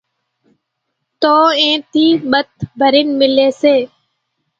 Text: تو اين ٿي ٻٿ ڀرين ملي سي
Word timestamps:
تو 1.21 1.35
اين 1.59 1.75
ٿي 1.91 2.05
ٻٿ 2.31 2.49
ڀرين 2.79 3.07
ملي 3.19 3.47
سي 3.61 3.75